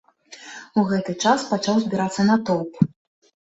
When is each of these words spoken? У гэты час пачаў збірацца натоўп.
У 0.81 0.85
гэты 0.91 1.15
час 1.27 1.45
пачаў 1.51 1.75
збірацца 1.85 2.21
натоўп. 2.33 2.83